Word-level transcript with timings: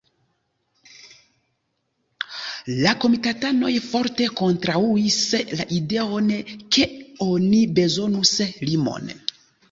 La 2.77 2.93
komitatanoj 3.03 3.73
forte 3.89 4.29
kontraŭis 4.39 5.17
la 5.59 5.67
ideon 5.81 6.31
ke 6.77 6.87
oni 7.27 7.61
bezonus 7.81 8.33
limon. 8.71 9.13